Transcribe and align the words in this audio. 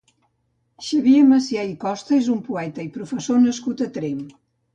Xavier 0.85 1.19
Macià 1.33 1.65
i 1.73 1.75
Costa 1.83 2.15
és 2.21 2.31
un 2.37 2.41
poeta 2.49 2.87
i 2.89 2.91
professor 2.97 3.39
nascut 3.45 3.87
a 3.89 3.93
Tremp. 4.01 4.27